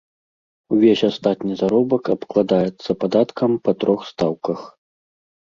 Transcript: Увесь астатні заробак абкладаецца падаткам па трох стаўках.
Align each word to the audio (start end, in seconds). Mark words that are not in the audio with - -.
Увесь 0.77 1.03
астатні 1.09 1.53
заробак 1.61 2.03
абкладаецца 2.15 2.91
падаткам 3.05 3.51
па 3.69 3.77
трох 3.85 4.01
стаўках. 4.11 4.59